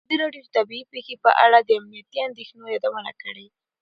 [0.03, 3.45] ازادي راډیو د طبیعي پېښې په اړه د امنیتي اندېښنو یادونه کړې.